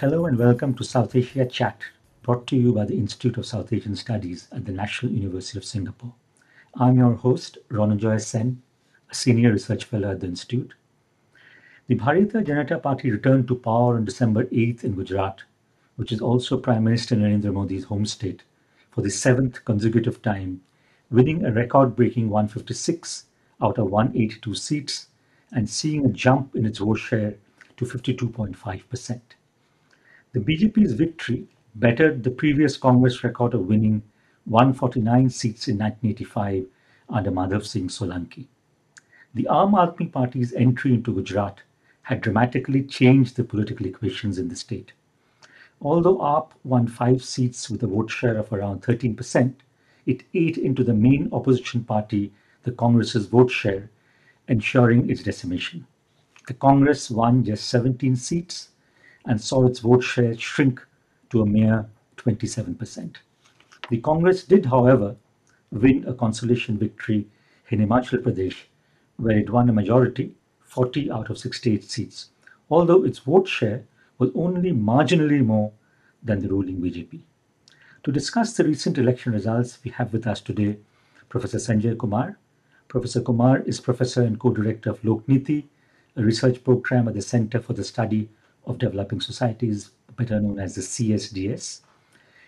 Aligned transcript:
Hello 0.00 0.26
and 0.26 0.38
welcome 0.38 0.74
to 0.74 0.84
South 0.84 1.16
Asia 1.16 1.44
Chat, 1.44 1.80
brought 2.22 2.46
to 2.46 2.56
you 2.56 2.72
by 2.72 2.84
the 2.84 2.94
Institute 2.94 3.36
of 3.36 3.44
South 3.44 3.72
Asian 3.72 3.96
Studies 3.96 4.46
at 4.52 4.64
the 4.64 4.70
National 4.70 5.10
University 5.10 5.58
of 5.58 5.64
Singapore. 5.64 6.12
I'm 6.76 6.98
your 6.98 7.14
host, 7.14 7.58
Ronojoy 7.68 8.20
Sen, 8.20 8.62
a 9.10 9.14
senior 9.16 9.50
research 9.50 9.82
fellow 9.86 10.12
at 10.12 10.20
the 10.20 10.28
Institute. 10.28 10.74
The 11.88 11.96
Bharatiya 11.96 12.44
Janata 12.44 12.80
Party 12.80 13.10
returned 13.10 13.48
to 13.48 13.56
power 13.56 13.96
on 13.96 14.04
December 14.04 14.44
8th 14.44 14.84
in 14.84 14.94
Gujarat, 14.94 15.42
which 15.96 16.12
is 16.12 16.20
also 16.20 16.58
Prime 16.58 16.84
Minister 16.84 17.16
Narendra 17.16 17.52
Modi's 17.52 17.86
home 17.86 18.06
state, 18.06 18.44
for 18.92 19.02
the 19.02 19.10
seventh 19.10 19.64
consecutive 19.64 20.22
time, 20.22 20.60
winning 21.10 21.44
a 21.44 21.50
record 21.50 21.96
breaking 21.96 22.28
156 22.30 23.24
out 23.60 23.78
of 23.78 23.90
182 23.90 24.54
seats 24.54 25.08
and 25.50 25.68
seeing 25.68 26.06
a 26.06 26.08
jump 26.10 26.54
in 26.54 26.66
its 26.66 26.78
vote 26.78 26.98
share 26.98 27.34
to 27.76 27.84
52.5%. 27.84 29.20
The 30.38 30.54
BJP's 30.54 30.92
victory 30.92 31.48
bettered 31.74 32.22
the 32.22 32.30
previous 32.30 32.76
Congress 32.76 33.24
record 33.24 33.54
of 33.54 33.66
winning 33.66 34.04
149 34.44 35.30
seats 35.30 35.66
in 35.66 35.78
1985 35.78 36.66
under 37.08 37.32
Madhav 37.32 37.66
Singh 37.66 37.88
Solanki. 37.88 38.46
The 39.34 39.48
Aam 39.50 39.72
Aadmi 39.72 40.12
Party's 40.12 40.52
entry 40.52 40.94
into 40.94 41.12
Gujarat 41.12 41.62
had 42.02 42.20
dramatically 42.20 42.84
changed 42.84 43.34
the 43.34 43.42
political 43.42 43.84
equations 43.86 44.38
in 44.38 44.48
the 44.48 44.54
state. 44.54 44.92
Although 45.82 46.18
AAP 46.18 46.52
won 46.62 46.86
five 46.86 47.24
seats 47.24 47.68
with 47.68 47.82
a 47.82 47.88
vote 47.88 48.08
share 48.08 48.38
of 48.38 48.52
around 48.52 48.82
13%, 48.82 49.54
it 50.06 50.22
ate 50.34 50.56
into 50.56 50.84
the 50.84 50.94
main 50.94 51.28
opposition 51.32 51.82
party, 51.82 52.32
the 52.62 52.70
Congress's 52.70 53.26
vote 53.26 53.50
share, 53.50 53.90
ensuring 54.46 55.10
its 55.10 55.24
decimation. 55.24 55.84
The 56.46 56.54
Congress 56.54 57.10
won 57.10 57.42
just 57.42 57.68
17 57.68 58.14
seats 58.14 58.68
and 59.24 59.40
saw 59.40 59.66
its 59.66 59.80
vote 59.80 60.02
share 60.02 60.36
shrink 60.36 60.84
to 61.30 61.42
a 61.42 61.46
mere 61.46 61.86
27%. 62.16 63.16
The 63.90 63.98
Congress 63.98 64.44
did, 64.44 64.66
however, 64.66 65.16
win 65.70 66.04
a 66.06 66.14
consolation 66.14 66.78
victory 66.78 67.26
in 67.70 67.80
Himachal 67.80 68.22
Pradesh, 68.22 68.64
where 69.16 69.38
it 69.38 69.50
won 69.50 69.68
a 69.68 69.72
majority, 69.72 70.34
40 70.60 71.10
out 71.10 71.30
of 71.30 71.38
68 71.38 71.84
seats, 71.84 72.30
although 72.70 73.04
its 73.04 73.18
vote 73.18 73.48
share 73.48 73.84
was 74.18 74.30
only 74.34 74.72
marginally 74.72 75.44
more 75.44 75.72
than 76.22 76.40
the 76.40 76.48
ruling 76.48 76.80
BJP. 76.80 77.20
To 78.04 78.12
discuss 78.12 78.56
the 78.56 78.64
recent 78.64 78.98
election 78.98 79.32
results, 79.32 79.78
we 79.84 79.90
have 79.92 80.12
with 80.12 80.26
us 80.26 80.40
today 80.40 80.78
Professor 81.28 81.58
Sanjay 81.58 81.98
Kumar. 81.98 82.38
Professor 82.88 83.20
Kumar 83.20 83.60
is 83.60 83.80
professor 83.80 84.22
and 84.22 84.40
co-director 84.40 84.90
of 84.90 85.02
Lokniti, 85.02 85.64
a 86.16 86.22
research 86.22 86.64
program 86.64 87.06
at 87.08 87.14
the 87.14 87.22
Center 87.22 87.60
for 87.60 87.74
the 87.74 87.84
Study 87.84 88.28
of 88.68 88.78
Developing 88.78 89.20
Societies, 89.20 89.90
better 90.16 90.40
known 90.40 90.60
as 90.60 90.74
the 90.74 90.82
CSDS. 90.82 91.80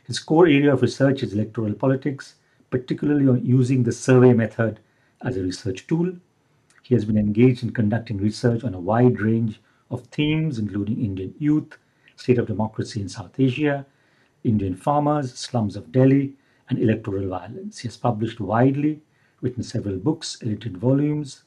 His 0.04 0.18
core 0.18 0.46
area 0.46 0.72
of 0.72 0.82
research 0.82 1.22
is 1.22 1.32
electoral 1.32 1.72
politics, 1.72 2.34
particularly 2.70 3.26
on 3.26 3.44
using 3.44 3.82
the 3.82 3.92
survey 3.92 4.32
method 4.32 4.78
as 5.22 5.36
a 5.36 5.42
research 5.42 5.86
tool. 5.86 6.12
He 6.82 6.94
has 6.94 7.04
been 7.04 7.18
engaged 7.18 7.62
in 7.62 7.70
conducting 7.70 8.18
research 8.18 8.62
on 8.64 8.74
a 8.74 8.80
wide 8.80 9.20
range 9.20 9.60
of 9.90 10.06
themes, 10.06 10.58
including 10.58 11.04
Indian 11.04 11.34
youth, 11.38 11.78
state 12.16 12.38
of 12.38 12.46
democracy 12.46 13.00
in 13.00 13.08
South 13.08 13.38
Asia, 13.38 13.86
Indian 14.44 14.76
farmers, 14.76 15.34
slums 15.34 15.76
of 15.76 15.90
Delhi, 15.90 16.34
and 16.68 16.78
electoral 16.78 17.28
violence. 17.28 17.78
He 17.78 17.88
has 17.88 17.96
published 17.96 18.40
widely, 18.40 19.02
written 19.40 19.62
several 19.62 19.96
books, 19.96 20.38
edited 20.42 20.76
volumes, 20.76 21.42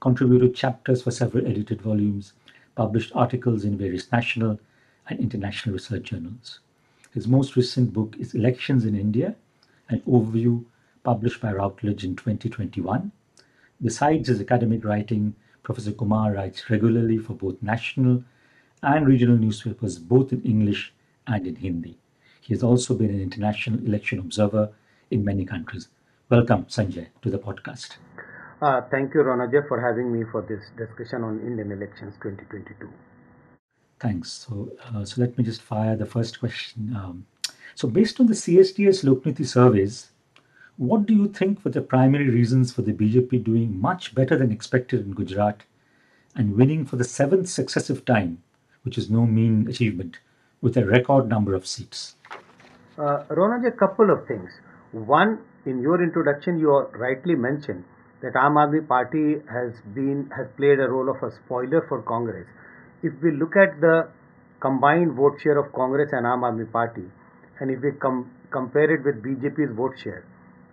contributed 0.00 0.54
chapters 0.54 1.02
for 1.02 1.10
several 1.10 1.46
edited 1.46 1.82
volumes, 1.82 2.34
published 2.78 3.10
articles 3.16 3.64
in 3.64 3.76
various 3.76 4.10
national 4.12 4.60
and 5.08 5.18
international 5.18 5.72
research 5.72 6.04
journals. 6.04 6.60
His 7.12 7.26
most 7.26 7.56
recent 7.56 7.92
book 7.92 8.14
is 8.20 8.34
Elections 8.34 8.84
in 8.84 8.94
India, 8.94 9.34
an 9.88 10.00
overview 10.06 10.64
published 11.02 11.40
by 11.40 11.52
Routledge 11.52 12.04
in 12.04 12.14
2021. 12.14 13.10
Besides 13.82 14.28
his 14.28 14.40
academic 14.40 14.84
writing, 14.84 15.34
Professor 15.64 15.90
Kumar 15.90 16.32
writes 16.32 16.70
regularly 16.70 17.18
for 17.18 17.34
both 17.34 17.60
national 17.60 18.22
and 18.84 19.08
regional 19.08 19.36
newspapers, 19.36 19.98
both 19.98 20.32
in 20.32 20.40
English 20.42 20.92
and 21.26 21.48
in 21.48 21.56
Hindi. 21.56 21.98
He 22.40 22.54
has 22.54 22.62
also 22.62 22.94
been 22.94 23.10
an 23.10 23.20
international 23.20 23.84
election 23.84 24.20
observer 24.20 24.70
in 25.10 25.24
many 25.24 25.44
countries. 25.44 25.88
Welcome, 26.28 26.66
Sanjay, 26.66 27.08
to 27.22 27.30
the 27.30 27.38
podcast. 27.38 27.96
Uh, 28.60 28.80
thank 28.90 29.14
you, 29.14 29.20
Ronojoy, 29.20 29.68
for 29.68 29.80
having 29.80 30.12
me 30.12 30.24
for 30.32 30.42
this 30.42 30.64
discussion 30.76 31.22
on 31.22 31.38
Indian 31.40 31.70
elections 31.70 32.14
2022. 32.20 32.90
Thanks. 34.00 34.32
So, 34.32 34.72
uh, 34.84 35.04
so 35.04 35.20
let 35.20 35.38
me 35.38 35.44
just 35.44 35.62
fire 35.62 35.94
the 35.94 36.06
first 36.06 36.40
question. 36.40 36.96
Um, 36.96 37.26
so, 37.76 37.86
based 37.86 38.18
on 38.18 38.26
the 38.26 38.34
CSDS 38.34 39.04
Lokniti 39.04 39.46
surveys, 39.46 40.10
what 40.76 41.06
do 41.06 41.14
you 41.14 41.28
think 41.28 41.64
were 41.64 41.70
the 41.70 41.80
primary 41.80 42.30
reasons 42.30 42.72
for 42.72 42.82
the 42.82 42.92
BJP 42.92 43.44
doing 43.44 43.80
much 43.80 44.12
better 44.14 44.36
than 44.36 44.50
expected 44.50 45.06
in 45.06 45.12
Gujarat 45.12 45.62
and 46.34 46.56
winning 46.56 46.84
for 46.84 46.96
the 46.96 47.04
seventh 47.04 47.48
successive 47.48 48.04
time, 48.04 48.42
which 48.82 48.98
is 48.98 49.08
no 49.08 49.24
mean 49.24 49.68
achievement, 49.68 50.18
with 50.60 50.76
a 50.76 50.84
record 50.84 51.28
number 51.28 51.54
of 51.54 51.64
seats? 51.64 52.16
Uh, 52.98 53.22
Ronojoy, 53.28 53.68
a 53.68 53.70
couple 53.70 54.10
of 54.10 54.26
things. 54.26 54.50
One, 54.90 55.38
in 55.64 55.80
your 55.80 56.02
introduction, 56.02 56.58
you 56.58 56.76
rightly 56.92 57.36
mentioned 57.36 57.84
that 58.22 58.34
Aam 58.34 58.54
Aadmi 58.62 58.86
Party 58.86 59.36
has 59.50 59.74
been 59.94 60.30
has 60.36 60.46
played 60.56 60.80
a 60.80 60.88
role 60.88 61.08
of 61.08 61.22
a 61.22 61.30
spoiler 61.36 61.84
for 61.88 62.02
Congress. 62.02 62.46
If 63.02 63.12
we 63.22 63.32
look 63.32 63.56
at 63.56 63.80
the 63.80 64.08
combined 64.60 65.14
vote 65.14 65.40
share 65.40 65.58
of 65.58 65.72
Congress 65.72 66.10
and 66.12 66.26
Aam 66.26 66.42
Aadmi 66.42 66.70
Party, 66.72 67.04
and 67.60 67.70
if 67.70 67.80
we 67.80 67.92
com- 67.92 68.30
compare 68.50 68.90
it 68.90 69.04
with 69.04 69.22
BJP's 69.22 69.76
vote 69.76 69.94
share, 70.02 70.24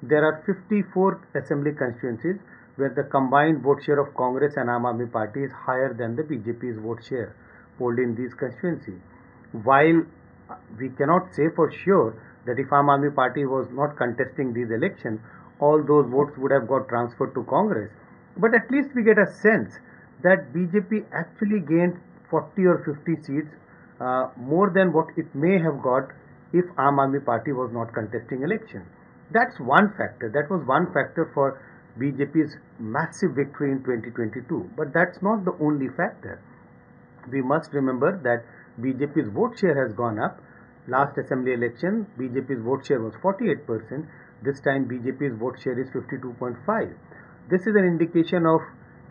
there 0.02 0.26
are 0.26 0.44
54 0.46 1.22
assembly 1.36 1.72
constituencies 1.74 2.42
where 2.78 2.94
the 2.96 3.04
combined 3.04 3.62
vote 3.62 3.84
share 3.86 4.00
of 4.00 4.14
Congress 4.16 4.54
and 4.58 4.70
Aam 4.70 4.90
Aadmi 4.90 5.12
Party 5.12 5.44
is 5.44 5.52
higher 5.52 5.94
than 5.94 6.16
the 6.16 6.24
BJP's 6.24 6.80
vote 6.82 7.04
share 7.08 7.36
polled 7.78 8.00
in 8.00 8.16
these 8.16 8.34
constituencies. 8.34 9.02
While 9.52 10.04
we 10.80 10.90
cannot 10.90 11.34
say 11.34 11.50
for 11.56 11.72
sure 11.72 12.16
that 12.46 12.60
if 12.60 12.70
Aam 12.70 12.90
Aadmi 12.90 13.14
Party 13.16 13.46
was 13.46 13.68
not 13.72 13.98
contesting 13.98 14.54
these 14.54 14.72
elections, 14.72 15.20
all 15.60 15.84
those 15.84 16.10
votes 16.10 16.38
would 16.38 16.52
have 16.52 16.68
got 16.68 16.88
transferred 16.90 17.34
to 17.36 17.44
Congress. 17.44 17.92
But 18.38 18.54
at 18.54 18.70
least 18.70 18.90
we 18.96 19.04
get 19.04 19.18
a 19.18 19.28
sense 19.42 19.74
that 20.24 20.52
BJP 20.54 21.06
actually 21.14 21.60
gained 21.62 22.00
40 22.30 22.66
or 22.66 22.78
50 22.84 23.24
seats 23.24 23.54
uh, 24.00 24.30
more 24.36 24.70
than 24.70 24.92
what 24.92 25.08
it 25.16 25.34
may 25.34 25.60
have 25.60 25.82
got 25.82 26.12
if 26.52 26.66
Aam 26.76 27.00
Aadmi 27.00 27.24
Party 27.24 27.52
was 27.52 27.72
not 27.72 27.94
contesting 27.94 28.44
election. 28.44 28.84
That's 29.32 29.60
one 29.60 29.94
factor. 29.98 30.30
That 30.30 30.50
was 30.50 30.66
one 30.68 30.92
factor 30.94 31.32
for 31.34 31.62
BJP's 32.00 32.58
massive 32.80 33.32
victory 33.36 33.72
in 33.72 33.80
2022. 33.80 34.72
But 34.76 34.94
that's 34.94 35.22
not 35.22 35.46
the 35.46 35.56
only 35.62 35.88
factor. 35.90 36.42
We 37.32 37.42
must 37.42 37.74
remember 37.74 38.20
that 38.24 38.46
BJP's 38.82 39.30
vote 39.34 39.58
share 39.58 39.76
has 39.86 39.96
gone 39.96 40.20
up. 40.20 40.42
Last 40.88 41.18
assembly 41.18 41.54
election, 41.54 42.06
BJP's 42.20 42.62
vote 42.62 42.86
share 42.86 43.02
was 43.02 43.14
48%. 43.24 44.06
This 44.46 44.60
time 44.62 44.86
BJP's 44.88 45.40
vote 45.40 45.60
share 45.60 45.80
is 45.80 45.90
52.5. 45.90 46.94
This 47.50 47.62
is 47.62 47.76
an 47.76 47.84
indication 47.84 48.46
of 48.46 48.62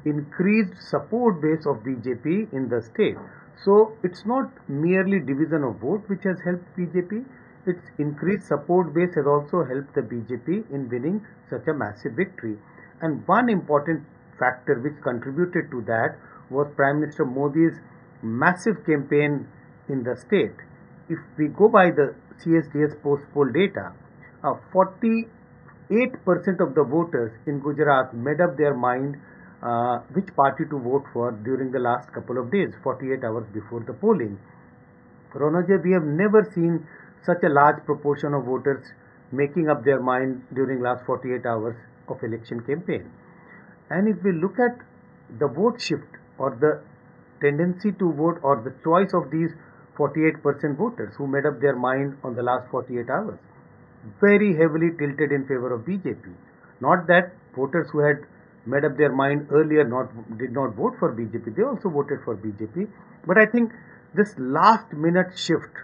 increased 0.05 0.75
support 0.91 1.43
base 1.43 1.67
of 1.67 1.83
BJP 1.83 2.53
in 2.53 2.69
the 2.69 2.81
state. 2.83 3.17
So 3.65 3.97
it's 4.05 4.25
not 4.25 4.53
merely 4.69 5.19
division 5.19 5.65
of 5.65 5.77
vote 5.81 6.09
which 6.09 6.23
has 6.23 6.39
helped 6.45 6.65
BJP. 6.77 7.25
Its 7.67 7.81
increased 7.99 8.47
support 8.47 8.95
base 8.95 9.15
has 9.17 9.27
also 9.27 9.65
helped 9.65 9.95
the 9.95 10.03
BJP 10.03 10.71
in 10.71 10.89
winning 10.89 11.27
such 11.51 11.67
a 11.67 11.75
massive 11.75 12.13
victory. 12.13 12.57
And 13.01 13.27
one 13.27 13.49
important 13.49 14.05
factor 14.39 14.79
which 14.81 15.03
contributed 15.03 15.71
to 15.71 15.83
that 15.87 16.17
was 16.51 16.69
Prime 16.77 17.01
Minister 17.01 17.25
Modi's 17.25 17.81
massive 18.23 18.85
campaign 18.87 19.49
in 19.89 20.05
the 20.05 20.17
state. 20.17 20.55
If 21.09 21.19
we 21.37 21.49
go 21.49 21.69
by 21.69 21.91
the 21.91 22.15
CSDS 22.39 23.03
post 23.03 23.25
poll 23.33 23.51
data, 23.51 23.93
uh, 24.45 24.55
48% 24.73 25.27
of 26.61 26.75
the 26.75 26.85
voters 26.85 27.33
in 27.47 27.61
Gujarat 27.61 28.15
made 28.15 28.41
up 28.41 28.57
their 28.57 28.75
mind 28.75 29.17
uh, 29.63 29.99
which 30.13 30.29
party 30.37 30.65
to 30.69 30.79
vote 30.79 31.05
for 31.13 31.33
during 31.33 31.73
the 31.73 31.79
last 31.79 32.13
couple 32.13 32.39
of 32.39 32.53
days, 32.53 32.69
48 32.83 33.25
hours 33.25 33.47
before 33.55 33.81
the 33.81 33.95
polling. 33.95 34.39
Ronojoy, 35.35 35.83
we 35.83 35.93
have 35.93 36.05
never 36.05 36.49
seen 36.55 36.87
such 37.25 37.43
a 37.43 37.49
large 37.49 37.83
proportion 37.87 38.35
of 38.35 38.45
voters 38.45 38.85
making 39.33 39.69
up 39.69 39.85
their 39.85 40.01
mind 40.01 40.43
during 40.55 40.83
last 40.83 41.05
48 41.07 41.47
hours 41.47 41.77
of 42.09 42.23
election 42.23 42.61
campaign. 42.61 43.11
And 43.91 44.09
if 44.09 44.23
we 44.23 44.33
look 44.33 44.59
at 44.61 44.79
the 45.39 45.49
vote 45.49 45.81
shift 45.81 46.07
or 46.39 46.57
the 46.61 46.83
tendency 47.41 47.93
to 47.93 48.13
vote 48.13 48.39
or 48.43 48.63
the 48.63 48.75
choice 48.85 49.13
of 49.15 49.31
these 49.31 49.51
48% 49.97 50.77
voters 50.77 51.15
who 51.17 51.27
made 51.27 51.47
up 51.47 51.61
their 51.61 51.77
mind 51.77 52.17
on 52.23 52.35
the 52.35 52.43
last 52.43 52.69
48 52.71 53.09
hours, 53.09 53.39
very 54.21 54.55
heavily 54.57 54.91
tilted 54.99 55.33
in 55.33 55.43
favor 55.47 55.73
of 55.75 55.83
BJP. 55.83 56.35
Not 56.81 57.07
that 57.09 57.33
voters 57.55 57.89
who 57.91 58.01
had 58.01 58.27
made 58.67 58.85
up 58.85 58.97
their 58.97 59.13
mind 59.13 59.49
earlier 59.51 59.85
not 59.85 60.39
did 60.39 60.53
not 60.53 60.75
vote 60.75 60.95
for 60.99 61.15
BJP. 61.15 61.57
They 61.57 61.63
also 61.63 61.89
voted 61.89 62.21
for 62.25 62.37
BJP. 62.37 62.89
But 63.27 63.39
I 63.39 63.47
think 63.47 63.73
this 64.15 64.35
last 64.39 64.93
minute 64.93 65.37
shift 65.37 65.75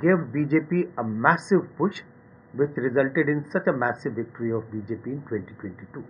gave 0.00 0.18
BJP 0.34 0.90
a 0.98 1.04
massive 1.04 1.62
push, 1.76 2.00
which 2.54 2.70
resulted 2.76 3.28
in 3.28 3.44
such 3.50 3.66
a 3.66 3.72
massive 3.72 4.14
victory 4.14 4.52
of 4.52 4.62
BJP 4.64 5.06
in 5.06 5.22
2022. 5.28 6.04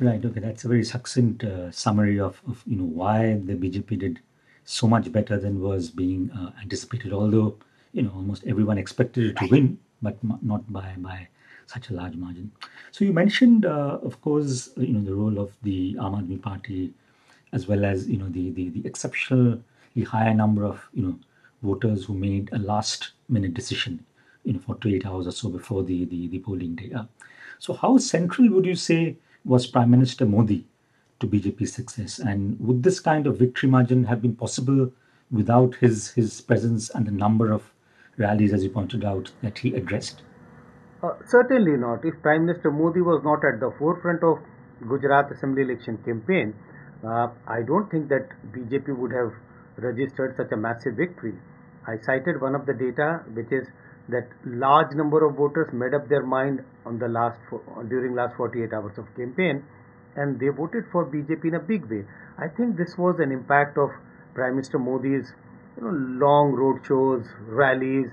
Right. 0.00 0.24
Okay, 0.24 0.40
that's 0.40 0.64
a 0.64 0.68
very 0.68 0.84
succinct 0.84 1.44
uh, 1.44 1.70
summary 1.70 2.18
of, 2.18 2.40
of 2.48 2.62
you 2.66 2.76
know 2.76 2.84
why 2.84 3.40
the 3.44 3.54
BJP 3.54 3.98
did 3.98 4.20
so 4.64 4.86
much 4.86 5.12
better 5.12 5.38
than 5.38 5.60
was 5.60 5.90
being 5.90 6.30
uh, 6.30 6.52
anticipated. 6.62 7.12
Although 7.12 7.58
you 7.92 8.02
know 8.02 8.12
almost 8.14 8.44
everyone 8.46 8.78
expected 8.78 9.30
it 9.30 9.36
to 9.38 9.46
win, 9.46 9.78
but 10.02 10.16
not 10.42 10.70
by 10.72 10.94
by 10.98 11.28
such 11.66 11.90
a 11.90 11.94
large 11.94 12.16
margin. 12.16 12.50
So 12.90 13.04
you 13.04 13.12
mentioned, 13.12 13.64
uh, 13.64 13.98
of 14.02 14.20
course, 14.20 14.70
you 14.76 14.92
know 14.94 15.04
the 15.04 15.14
role 15.14 15.38
of 15.38 15.56
the 15.62 15.94
Aam 15.94 16.20
Aadmi 16.20 16.42
Party, 16.42 16.92
as 17.52 17.66
well 17.68 17.84
as 17.84 18.08
you 18.08 18.18
know 18.18 18.28
the 18.28 18.50
the, 18.50 18.68
the 18.70 18.86
exceptionally 18.86 19.62
higher 20.06 20.34
number 20.34 20.64
of 20.64 20.88
you 20.94 21.02
know 21.02 21.18
voters 21.62 22.04
who 22.04 22.14
made 22.14 22.48
a 22.52 22.58
last 22.58 23.10
minute 23.28 23.52
decision, 23.52 24.04
you 24.44 24.54
know, 24.54 24.60
48 24.60 25.04
hours 25.06 25.26
or 25.26 25.32
so 25.32 25.48
before 25.48 25.82
the 25.82 26.04
the, 26.06 26.28
the 26.28 26.38
polling 26.38 26.74
day. 26.74 26.92
Uh, 26.92 27.04
so 27.58 27.74
how 27.74 27.98
central 27.98 28.48
would 28.50 28.64
you 28.64 28.74
say? 28.74 29.16
was 29.44 29.66
Prime 29.66 29.90
Minister 29.90 30.26
Modi 30.26 30.64
to 31.18 31.26
BJP's 31.26 31.72
success? 31.72 32.18
And 32.18 32.58
would 32.60 32.82
this 32.82 33.00
kind 33.00 33.26
of 33.26 33.38
victory 33.38 33.68
margin 33.68 34.04
have 34.04 34.22
been 34.22 34.36
possible 34.36 34.92
without 35.30 35.74
his, 35.76 36.10
his 36.10 36.40
presence 36.40 36.90
and 36.90 37.06
the 37.06 37.12
number 37.12 37.52
of 37.52 37.72
rallies, 38.20 38.52
as 38.52 38.62
you 38.62 38.70
pointed 38.70 39.04
out, 39.04 39.32
that 39.42 39.58
he 39.58 39.74
addressed? 39.74 40.22
Uh, 41.02 41.14
certainly 41.26 41.76
not. 41.76 42.04
If 42.04 42.20
Prime 42.22 42.46
Minister 42.46 42.70
Modi 42.70 43.00
was 43.00 43.22
not 43.24 43.42
at 43.44 43.58
the 43.58 43.72
forefront 43.78 44.22
of 44.22 44.38
Gujarat 44.86 45.32
Assembly 45.32 45.62
election 45.62 45.98
campaign, 46.04 46.54
uh, 47.02 47.28
I 47.48 47.62
don't 47.66 47.90
think 47.90 48.08
that 48.10 48.28
BJP 48.52 48.96
would 48.96 49.12
have 49.12 49.32
registered 49.78 50.36
such 50.36 50.52
a 50.52 50.56
massive 50.56 50.96
victory. 50.96 51.34
I 51.88 51.96
cited 52.04 52.40
one 52.40 52.54
of 52.54 52.66
the 52.66 52.74
data, 52.74 53.24
which 53.32 53.50
is 53.50 53.66
that 54.10 54.28
large 54.44 54.94
number 54.94 55.26
of 55.26 55.36
voters 55.36 55.72
made 55.72 55.94
up 55.94 56.08
their 56.08 56.22
mind 56.22 56.62
on 56.84 56.98
the 56.98 57.08
last 57.08 57.38
during 57.88 58.14
last 58.14 58.36
48 58.36 58.72
hours 58.72 58.98
of 58.98 59.06
campaign 59.16 59.62
and 60.16 60.38
they 60.40 60.48
voted 60.48 60.84
for 60.90 61.06
BJP 61.06 61.44
in 61.44 61.54
a 61.54 61.60
big 61.60 61.88
way. 61.90 62.04
I 62.38 62.48
think 62.48 62.76
this 62.76 62.96
was 62.98 63.16
an 63.20 63.32
impact 63.32 63.78
of 63.78 63.90
Prime 64.34 64.56
Minister 64.56 64.78
Modi's 64.78 65.32
you 65.80 65.86
know, 65.86 66.26
long 66.26 66.52
road 66.52 66.80
shows, 66.86 67.24
rallies. 67.46 68.08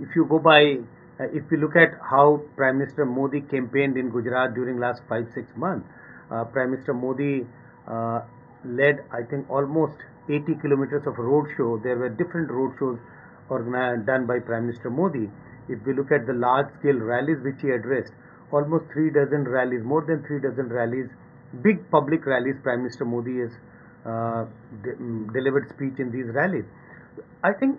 If 0.00 0.08
you 0.16 0.24
go 0.24 0.38
by, 0.38 0.78
uh, 1.20 1.28
if 1.32 1.44
you 1.50 1.58
look 1.58 1.76
at 1.76 1.98
how 2.00 2.42
Prime 2.56 2.78
Minister 2.78 3.04
Modi 3.04 3.40
campaigned 3.42 3.96
in 3.96 4.10
Gujarat 4.10 4.54
during 4.54 4.78
last 4.78 5.02
five 5.08 5.26
six 5.34 5.46
months, 5.56 5.86
uh, 6.30 6.44
Prime 6.44 6.70
Minister 6.72 6.94
Modi 6.94 7.46
uh, 7.86 8.20
led 8.64 9.04
I 9.12 9.22
think 9.28 9.48
almost 9.50 9.96
80 10.28 10.54
kilometers 10.62 11.06
of 11.06 11.18
road 11.18 11.46
show. 11.56 11.78
There 11.82 11.96
were 11.96 12.08
different 12.08 12.50
road 12.50 12.72
shows 12.78 12.98
organized, 13.50 14.06
done 14.06 14.26
by 14.26 14.38
Prime 14.38 14.66
Minister 14.66 14.90
Modi. 14.90 15.30
If 15.68 15.84
we 15.86 15.94
look 15.94 16.12
at 16.12 16.26
the 16.26 16.32
large 16.32 16.66
scale 16.78 16.96
rallies 16.96 17.38
which 17.44 17.60
he 17.60 17.70
addressed, 17.70 18.12
almost 18.52 18.86
three 18.92 19.10
dozen 19.10 19.44
rallies, 19.44 19.82
more 19.84 20.02
than 20.02 20.24
three 20.26 20.40
dozen 20.40 20.68
rallies, 20.68 21.08
big 21.62 21.90
public 21.90 22.24
rallies, 22.26 22.56
Prime 22.62 22.80
Minister 22.80 23.04
Modi 23.04 23.40
has 23.40 23.50
uh, 24.04 24.44
mm, 24.84 25.32
delivered 25.32 25.68
speech 25.70 25.98
in 25.98 26.10
these 26.10 26.26
rallies. 26.34 26.64
I 27.42 27.52
think 27.52 27.78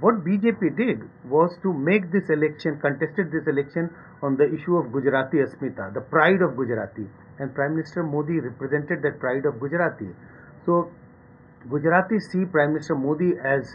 what 0.00 0.24
BJP 0.24 0.76
did 0.76 1.02
was 1.28 1.56
to 1.62 1.72
make 1.72 2.10
this 2.10 2.30
election, 2.30 2.80
contested 2.80 3.30
this 3.30 3.46
election 3.46 3.90
on 4.22 4.36
the 4.36 4.52
issue 4.52 4.76
of 4.76 4.92
Gujarati 4.92 5.38
Asmita, 5.38 5.92
the 5.92 6.00
pride 6.00 6.42
of 6.42 6.56
Gujarati. 6.56 7.06
And 7.38 7.54
Prime 7.54 7.76
Minister 7.76 8.02
Modi 8.02 8.40
represented 8.40 9.02
that 9.02 9.18
pride 9.18 9.44
of 9.44 9.60
Gujarati. 9.60 10.08
So 10.64 10.90
Gujaratis 11.68 12.22
see 12.30 12.44
Prime 12.44 12.72
Minister 12.74 12.94
Modi 12.94 13.32
as 13.42 13.68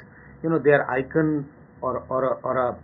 you 0.44 0.50
know 0.50 0.60
their 0.60 0.90
icon 0.90 1.50
or 1.81 2.06
or 2.10 2.24
a, 2.25 2.34
or 2.44 2.57
a, 2.57 2.78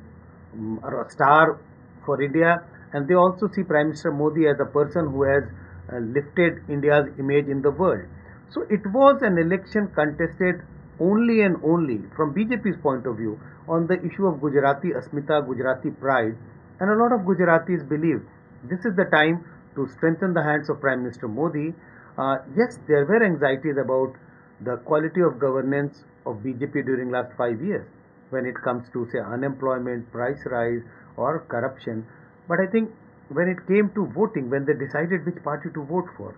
mm, 0.58 0.84
or 0.84 1.04
a 1.04 1.10
star 1.12 1.60
for 2.06 2.22
India, 2.22 2.58
and 2.94 3.08
they 3.08 3.14
also 3.14 3.48
see 3.54 3.64
Prime 3.64 3.88
Minister 3.88 4.12
Modi 4.12 4.48
as 4.48 4.60
a 4.60 4.66
person 4.66 5.10
who 5.12 5.24
has 5.24 5.44
uh, 5.92 5.98
lifted 6.00 6.64
India's 6.70 7.08
image 7.20 7.48
in 7.48 7.62
the 7.62 7.72
world. 7.72 8.06
So 8.50 8.62
it 8.70 8.86
was 8.94 9.22
an 9.22 9.38
election 9.38 9.92
contested 9.94 10.62
only 11.00 11.42
and 11.42 11.58
only 11.64 12.02
from 12.16 12.34
BJP's 12.34 12.82
point 12.82 13.06
of 13.06 13.18
view 13.18 13.40
on 13.68 13.88
the 13.88 14.00
issue 14.06 14.28
of 14.28 14.40
Gujarati 14.40 14.90
Asmita, 14.90 15.46
Gujarati 15.46 15.92
pride, 15.92 16.38
and 16.80 16.90
a 16.90 16.96
lot 16.96 17.12
of 17.12 17.22
Gujaratis 17.26 17.88
believe 17.88 18.22
this 18.64 18.80
is 18.86 18.96
the 18.96 19.06
time 19.06 19.44
to 19.76 19.88
strengthen 19.88 20.34
the 20.34 20.44
hands 20.44 20.70
of 20.70 20.80
Prime 20.80 21.04
Minister 21.04 21.28
Modi. 21.28 21.74
Uh, 22.18 22.38
yes, 22.56 22.80
there 22.88 23.06
were 23.06 23.24
anxieties 23.24 23.76
about 23.78 24.16
the 24.62 24.78
quality 24.86 25.22
of 25.22 25.40
governance 25.40 26.04
of 26.26 26.38
BJP 26.38 26.86
during 26.86 27.12
last 27.12 27.36
five 27.38 27.62
years 27.62 27.86
when 28.30 28.46
it 28.46 28.56
comes 28.64 28.88
to 28.94 29.08
say 29.12 29.20
unemployment, 29.20 30.10
price 30.12 30.40
rise 30.46 30.82
or 31.18 31.46
corruption. 31.48 32.06
But 32.48 32.60
I 32.60 32.68
think 32.72 32.92
when 33.30 33.48
it 33.50 33.68
came 33.68 33.92
to 33.96 34.08
voting, 34.16 34.50
when 34.50 34.66
they 34.66 34.74
decided 34.74 35.26
which 35.26 35.44
party 35.44 35.70
to 35.74 35.84
vote 35.84 36.08
for, 36.18 36.36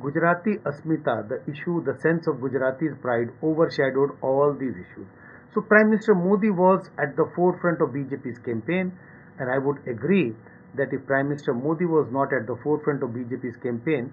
Gujarati 0.00 0.56
Asmita, 0.66 1.28
the 1.28 1.40
issue, 1.50 1.82
the 1.84 1.98
sense 2.00 2.26
of 2.26 2.40
Gujarati's 2.40 2.96
pride 3.00 3.28
overshadowed 3.42 4.16
all 4.22 4.52
these 4.52 4.74
issues. 4.74 5.06
So 5.54 5.60
Prime 5.60 5.90
Minister 5.90 6.14
Modi 6.14 6.50
was 6.50 6.90
at 6.98 7.16
the 7.16 7.30
forefront 7.36 7.80
of 7.80 7.90
BJP's 7.90 8.38
campaign 8.38 8.92
and 9.38 9.50
I 9.50 9.58
would 9.58 9.86
agree 9.86 10.34
that 10.76 10.92
if 10.92 11.06
Prime 11.06 11.28
Minister 11.28 11.54
Modi 11.54 11.84
was 11.84 12.08
not 12.10 12.32
at 12.32 12.46
the 12.46 12.56
forefront 12.62 13.02
of 13.02 13.10
BJP's 13.10 13.56
campaign, 13.62 14.12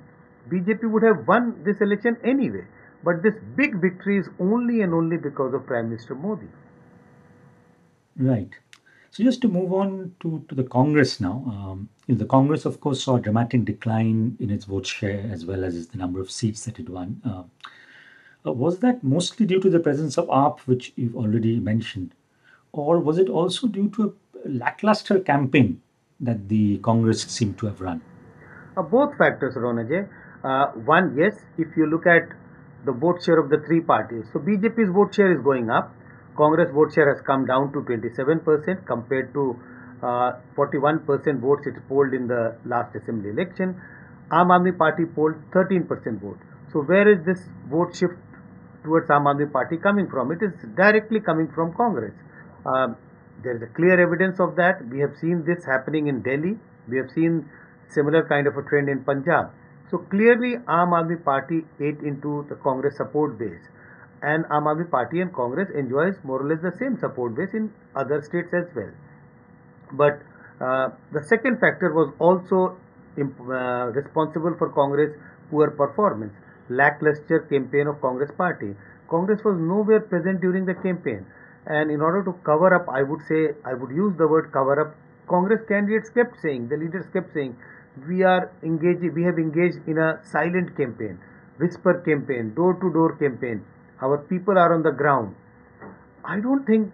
BJP 0.49 0.89
would 0.91 1.03
have 1.03 1.27
won 1.27 1.63
this 1.63 1.81
election 1.81 2.17
anyway. 2.23 2.65
But 3.03 3.23
this 3.23 3.33
big 3.55 3.81
victory 3.81 4.19
is 4.19 4.29
only 4.39 4.81
and 4.81 4.93
only 4.93 5.17
because 5.17 5.53
of 5.55 5.65
Prime 5.65 5.89
Minister 5.89 6.13
Modi. 6.13 6.47
Right. 8.17 8.51
So 9.11 9.25
just 9.25 9.41
to 9.41 9.49
move 9.49 9.73
on 9.73 10.15
to, 10.21 10.45
to 10.47 10.55
the 10.55 10.63
Congress 10.63 11.19
now, 11.19 11.43
um, 11.47 11.89
the 12.07 12.25
Congress, 12.25 12.63
of 12.63 12.79
course, 12.79 13.03
saw 13.03 13.17
a 13.17 13.21
dramatic 13.21 13.65
decline 13.65 14.37
in 14.39 14.49
its 14.49 14.63
vote 14.63 14.85
share 14.85 15.29
as 15.29 15.45
well 15.45 15.65
as 15.65 15.87
the 15.87 15.97
number 15.97 16.21
of 16.21 16.31
seats 16.31 16.63
that 16.63 16.79
it 16.79 16.89
won. 16.89 17.21
Uh, 17.25 17.43
uh, 18.45 18.53
was 18.53 18.79
that 18.79 19.03
mostly 19.03 19.45
due 19.45 19.59
to 19.59 19.69
the 19.69 19.81
presence 19.81 20.17
of 20.17 20.27
AAP, 20.27 20.59
which 20.61 20.93
you've 20.95 21.17
already 21.17 21.59
mentioned, 21.59 22.15
or 22.71 22.99
was 22.99 23.17
it 23.17 23.27
also 23.27 23.67
due 23.67 23.89
to 23.89 24.15
a 24.45 24.49
lackluster 24.49 25.19
campaign 25.19 25.81
that 26.21 26.47
the 26.47 26.77
Congress 26.77 27.21
seemed 27.23 27.57
to 27.57 27.65
have 27.65 27.81
run? 27.81 28.01
Uh, 28.77 28.81
both 28.81 29.17
factors, 29.17 29.55
Ronojoy. 29.55 30.07
Uh, 30.43 30.67
one, 30.85 31.17
yes, 31.17 31.35
if 31.57 31.67
you 31.75 31.85
look 31.85 32.07
at 32.07 32.23
the 32.85 32.93
vote 32.93 33.21
share 33.21 33.39
of 33.39 33.49
the 33.49 33.61
three 33.67 33.81
parties. 33.81 34.23
So 34.31 34.39
BJP's 34.39 34.89
vote 34.93 35.13
share 35.13 35.37
is 35.37 35.43
going 35.43 35.69
up. 35.69 35.93
Congress 36.35 36.71
vote 36.73 36.93
share 36.93 37.13
has 37.13 37.21
come 37.21 37.45
down 37.45 37.71
to 37.73 37.81
27% 37.81 38.85
compared 38.85 39.33
to 39.33 39.59
uh, 40.01 40.33
41% 40.57 41.39
votes 41.39 41.67
it 41.67 41.75
polled 41.87 42.13
in 42.13 42.27
the 42.27 42.55
last 42.65 42.95
assembly 42.95 43.29
election. 43.29 43.79
Aam 44.31 44.47
Aadmi 44.47 44.77
Party 44.77 45.05
polled 45.05 45.35
13% 45.51 45.87
vote. 46.21 46.39
So 46.71 46.81
where 46.81 47.07
is 47.07 47.25
this 47.25 47.39
vote 47.69 47.95
shift 47.95 48.15
towards 48.83 49.09
Aam 49.09 49.25
Aadmi 49.25 49.51
Party 49.51 49.77
coming 49.77 50.07
from? 50.09 50.31
It 50.31 50.41
is 50.41 50.53
directly 50.75 51.19
coming 51.19 51.49
from 51.53 51.73
Congress. 51.73 52.13
Um, 52.65 52.95
there 53.43 53.55
is 53.55 53.61
a 53.61 53.67
clear 53.67 53.99
evidence 53.99 54.39
of 54.39 54.55
that. 54.55 54.87
We 54.87 54.99
have 54.99 55.15
seen 55.19 55.43
this 55.45 55.65
happening 55.65 56.07
in 56.07 56.21
Delhi. 56.21 56.57
We 56.87 56.97
have 56.97 57.09
seen 57.11 57.49
similar 57.89 58.27
kind 58.27 58.47
of 58.47 58.55
a 58.57 58.63
trend 58.63 58.89
in 58.89 59.03
Punjab. 59.03 59.51
So 59.89 59.97
clearly, 59.97 60.55
Aam 60.67 60.95
Aadmi 60.97 61.23
Party 61.23 61.65
ate 61.79 61.99
into 61.99 62.45
the 62.49 62.55
Congress 62.55 62.95
support 62.97 63.37
base, 63.37 63.67
and 64.21 64.45
Aam 64.45 64.89
Party 64.89 65.21
and 65.21 65.33
Congress 65.33 65.69
enjoys 65.75 66.15
more 66.23 66.41
or 66.41 66.47
less 66.47 66.61
the 66.61 66.75
same 66.77 66.97
support 66.99 67.35
base 67.35 67.53
in 67.53 67.71
other 67.95 68.21
states 68.21 68.53
as 68.53 68.65
well. 68.75 68.91
But 69.93 70.21
uh, 70.61 70.89
the 71.11 71.23
second 71.23 71.59
factor 71.59 71.93
was 71.93 72.13
also 72.19 72.77
imp- 73.17 73.39
uh, 73.41 73.91
responsible 73.91 74.55
for 74.57 74.69
Congress 74.69 75.15
poor 75.49 75.71
performance, 75.71 76.33
lackluster 76.69 77.39
campaign 77.49 77.87
of 77.87 77.99
Congress 78.01 78.31
Party. 78.37 78.75
Congress 79.09 79.41
was 79.43 79.57
nowhere 79.59 79.99
present 79.99 80.39
during 80.39 80.65
the 80.65 80.75
campaign, 80.75 81.25
and 81.65 81.91
in 81.91 81.99
order 81.99 82.23
to 82.23 82.31
cover 82.43 82.73
up, 82.73 82.87
I 82.87 83.03
would 83.03 83.21
say 83.27 83.49
I 83.65 83.73
would 83.73 83.91
use 83.91 84.15
the 84.17 84.27
word 84.27 84.51
cover 84.53 84.79
up. 84.79 84.95
Congress 85.27 85.61
candidates 85.67 86.09
kept 86.09 86.39
saying, 86.41 86.69
the 86.69 86.77
leaders 86.77 87.05
kept 87.11 87.33
saying, 87.33 87.57
we 88.07 88.23
are 88.23 88.51
engaged 88.63 89.03
we 89.15 89.23
have 89.23 89.37
engaged 89.37 89.79
in 89.87 89.97
a 89.97 90.19
silent 90.23 90.75
campaign 90.77 91.19
whisper 91.57 91.93
campaign 92.05 92.53
door 92.55 92.73
to 92.75 92.91
door 92.93 93.17
campaign 93.17 93.63
our 94.01 94.17
people 94.31 94.57
are 94.57 94.73
on 94.73 94.83
the 94.89 94.91
ground 94.91 95.35
i 96.25 96.39
don't 96.39 96.65
think 96.65 96.91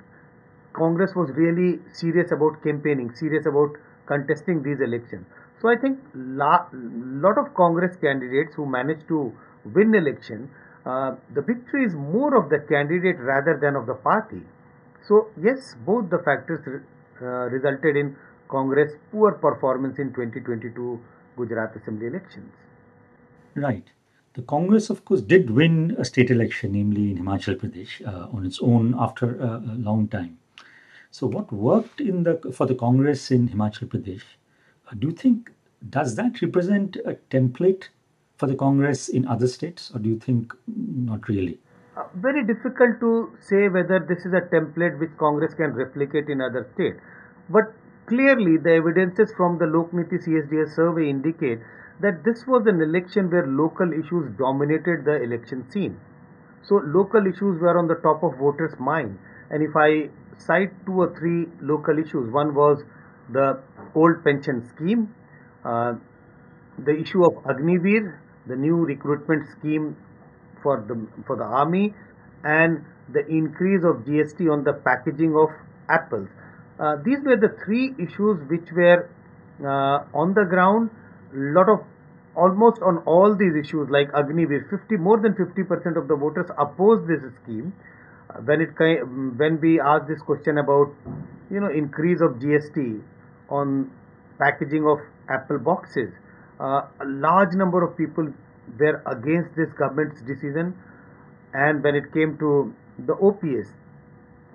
congress 0.74 1.16
was 1.16 1.30
really 1.42 1.80
serious 2.02 2.32
about 2.32 2.62
campaigning 2.64 3.14
serious 3.24 3.46
about 3.46 3.78
contesting 4.12 4.62
these 4.68 4.82
elections 4.90 5.26
so 5.62 5.70
i 5.70 5.76
think 5.76 5.98
la- 6.44 6.68
lot 7.26 7.38
of 7.44 7.54
congress 7.62 7.96
candidates 8.06 8.56
who 8.56 8.66
managed 8.66 9.08
to 9.08 9.34
win 9.78 9.96
election 9.96 10.50
uh, 10.86 11.12
the 11.34 11.42
victory 11.42 11.84
is 11.86 11.96
more 11.96 12.36
of 12.42 12.50
the 12.50 12.60
candidate 12.74 13.20
rather 13.20 13.58
than 13.64 13.76
of 13.76 13.86
the 13.86 13.98
party 14.10 14.44
so 15.08 15.28
yes 15.42 15.76
both 15.90 16.10
the 16.10 16.20
factors 16.30 16.62
uh, 17.22 17.26
resulted 17.56 17.96
in 17.96 18.16
Congress 18.48 18.94
poor 19.12 19.34
performance 19.34 20.00
in 20.00 20.14
2022 20.14 21.00
Gujarat 21.38 21.76
Assembly 21.76 22.08
elections. 22.08 22.54
Right. 23.56 23.86
The 24.38 24.44
Congress, 24.44 24.92
of 24.92 25.04
course, 25.04 25.22
did 25.22 25.50
win 25.50 25.96
a 25.98 26.06
state 26.06 26.30
election, 26.30 26.74
namely 26.74 27.10
in 27.10 27.18
Himachal 27.18 27.56
Pradesh, 27.56 28.06
uh, 28.08 28.28
on 28.32 28.46
its 28.46 28.60
own 28.62 28.94
after 28.96 29.36
a, 29.40 29.58
a, 29.58 29.78
long 29.80 30.08
time. 30.08 30.38
So, 31.10 31.26
what 31.26 31.52
worked 31.52 32.00
in 32.00 32.22
the 32.22 32.36
for 32.54 32.68
the 32.68 32.76
Congress 32.76 33.32
in 33.32 33.50
Himachal 33.50 33.88
Pradesh? 33.88 34.22
Uh, 34.88 34.94
do 35.00 35.08
you 35.08 35.14
think 35.14 35.50
does 35.90 36.14
that 36.18 36.40
represent 36.44 36.98
a 36.98 37.16
template 37.32 37.90
for 38.38 38.46
the 38.46 38.54
Congress 38.54 39.10
in 39.10 39.28
other 39.28 39.48
states, 39.48 39.90
or 39.96 39.98
do 39.98 40.08
you 40.08 40.20
think 40.20 40.54
not 40.68 41.28
really? 41.28 41.58
Uh, 41.98 42.04
very 42.14 42.46
difficult 42.46 43.00
to 43.00 43.32
say 43.40 43.70
whether 43.70 43.98
this 44.08 44.20
is 44.24 44.34
a 44.34 44.42
template 44.54 45.00
which 45.00 45.18
Congress 45.18 45.56
can 45.56 45.74
replicate 45.74 46.30
in 46.30 46.42
other 46.42 46.70
states. 46.76 47.00
But 47.50 47.74
clearly, 48.06 48.58
the 48.58 48.76
evidences 48.76 49.34
from 49.36 49.58
the 49.58 49.66
Lokniti 49.66 50.24
CSDS 50.24 50.76
survey 50.76 51.10
indicate 51.10 51.60
that 52.02 52.24
this 52.24 52.46
was 52.48 52.68
an 52.68 52.82
election 52.82 53.30
where 53.30 53.48
local 53.48 53.92
issues 53.92 54.32
dominated 54.38 55.06
the 55.06 55.22
election 55.24 55.70
scene. 55.72 56.00
So, 56.64 56.82
local 56.84 57.26
issues 57.26 57.60
were 57.62 57.78
on 57.78 57.88
the 57.88 57.96
top 57.96 58.24
of 58.24 58.38
voters' 58.38 58.76
mind. 58.80 59.18
And 59.50 59.64
if 59.64 59.76
I 59.76 60.10
cite 60.38 60.74
two 60.86 61.02
or 61.02 61.16
three 61.18 61.48
local 61.62 61.98
issues, 61.98 62.32
one 62.32 62.54
was 62.54 62.84
the 63.32 63.62
old 63.96 64.24
pension 64.24 64.68
scheme, 64.70 65.14
uh, 65.66 65.94
the 66.78 66.96
issue 66.96 67.24
of 67.26 67.34
Agnivir, 67.44 68.20
the 68.48 68.56
new 68.56 68.76
recruitment 68.76 69.48
scheme 69.58 69.96
for 70.62 70.84
the 70.88 71.08
for 71.26 71.36
the 71.36 71.44
army, 71.44 71.94
and 72.44 72.86
the 73.12 73.26
increase 73.28 73.84
of 73.84 74.06
GST 74.06 74.52
on 74.52 74.64
the 74.64 74.74
packaging 74.74 75.36
of 75.36 75.50
apples. 75.90 76.28
Uh, 76.80 76.96
these 77.04 77.20
were 77.26 77.38
the 77.38 77.56
three 77.66 77.96
issues 77.98 78.38
which 78.50 78.72
were 78.72 79.10
uh, 79.62 80.06
on 80.14 80.34
the 80.34 80.46
ground. 80.46 80.90
Lot 81.34 81.70
of 81.70 81.80
almost 82.36 82.82
on 82.82 83.00
all 83.06 83.36
these 83.36 83.56
issues 83.56 83.90
like 83.90 84.12
Agnivir, 84.12 84.70
50 84.70 84.98
more 84.98 85.20
than 85.20 85.36
50 85.36 85.64
percent 85.64 85.98
of 85.98 86.08
the 86.08 86.16
voters 86.16 86.50
opposed 86.58 87.08
this 87.08 87.22
scheme. 87.44 87.74
When 88.46 88.62
it 88.62 88.76
when 88.78 89.60
we 89.62 89.80
asked 89.80 90.08
this 90.08 90.22
question 90.22 90.58
about 90.58 90.94
you 91.50 91.60
know 91.60 91.70
increase 91.70 92.22
of 92.22 92.40
GST 92.44 93.02
on 93.50 93.90
packaging 94.38 94.86
of 94.88 95.00
apple 95.30 95.60
boxes, 95.60 96.12
uh, 96.60 96.82
a 97.02 97.06
large 97.06 97.54
number 97.54 97.84
of 97.84 97.98
people 97.98 98.28
were 98.80 99.02
against 99.08 99.56
this 99.56 99.72
government's 99.74 100.22
decision 100.22 100.76
and 101.54 101.84
when 101.84 101.96
it 101.96 102.12
came 102.14 102.38
to 102.38 102.74
the 103.06 103.14
OPS 103.14 103.72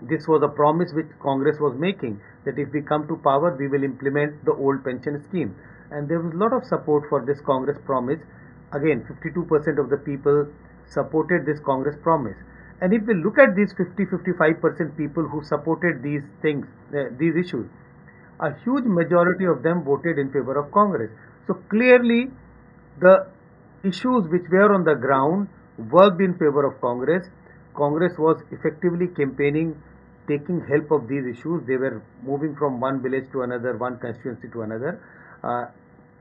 this 0.02 0.26
was 0.26 0.42
a 0.42 0.48
promise 0.48 0.92
which 0.92 1.06
Congress 1.22 1.58
was 1.60 1.74
making 1.78 2.20
that 2.44 2.58
if 2.58 2.68
we 2.72 2.82
come 2.82 3.06
to 3.08 3.16
power 3.16 3.56
we 3.56 3.68
will 3.68 3.84
implement 3.84 4.44
the 4.44 4.52
old 4.52 4.84
pension 4.84 5.22
scheme 5.28 5.54
and 5.92 6.08
there 6.08 6.20
was 6.20 6.32
a 6.34 6.36
lot 6.36 6.52
of 6.52 6.64
support 6.64 7.04
for 7.08 7.24
this 7.24 7.40
Congress 7.40 7.78
promise 7.84 8.20
again 8.72 9.04
52% 9.10 9.78
of 9.78 9.90
the 9.90 9.96
people 9.98 10.46
supported 10.86 11.46
this 11.46 11.60
Congress 11.60 11.96
promise 12.02 12.36
and 12.80 12.92
if 12.92 13.02
we 13.06 13.14
look 13.14 13.38
at 13.38 13.54
these 13.56 13.72
50 13.76 14.06
55% 14.06 14.96
people 14.96 15.28
who 15.28 15.42
supported 15.44 16.02
these 16.02 16.22
things 16.40 16.66
uh, 16.94 17.04
these 17.18 17.36
issues 17.36 17.68
a 18.40 18.50
huge 18.64 18.84
majority 18.84 19.44
of 19.44 19.62
them 19.62 19.84
voted 19.84 20.18
in 20.18 20.32
favor 20.32 20.58
of 20.58 20.72
Congress 20.72 21.10
so 21.46 21.54
clearly 21.70 22.30
the 23.00 23.26
issues 23.84 24.28
which 24.28 24.48
were 24.50 24.72
on 24.74 24.84
the 24.84 24.94
ground 24.94 25.48
worked 25.90 26.20
in 26.20 26.34
favor 26.34 26.64
of 26.66 26.80
Congress. 26.80 27.26
Congress 27.74 28.12
was 28.18 28.42
effectively 28.50 29.08
campaigning, 29.08 29.80
taking 30.28 30.60
help 30.68 30.90
of 30.90 31.08
these 31.08 31.24
issues. 31.26 31.66
They 31.66 31.76
were 31.76 32.02
moving 32.22 32.54
from 32.56 32.80
one 32.80 33.02
village 33.02 33.30
to 33.32 33.42
another, 33.42 33.76
one 33.76 33.98
constituency 33.98 34.48
to 34.52 34.62
another, 34.62 35.00
uh, 35.42 35.66